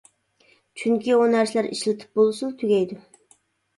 [0.83, 2.99] چۈنكى ئۇ نەرسىلەر ئىشلىتىپ بولسىلا تۈگەيدۇ.